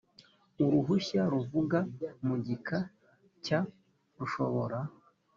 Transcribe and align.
uruhushya 0.63 1.21
ruvuga 1.31 1.79
mu 2.25 2.35
gika 2.45 2.79
cya 3.45 3.59
rushobora 4.17 4.79